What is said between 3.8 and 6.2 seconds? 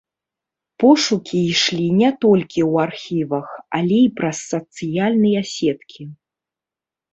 але і праз сацыяльныя сеткі.